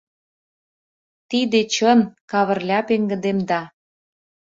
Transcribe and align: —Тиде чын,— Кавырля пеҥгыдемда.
—Тиде 1.29 1.59
чын,— 1.73 1.99
Кавырля 2.31 2.79
пеҥгыдемда. 2.87 3.61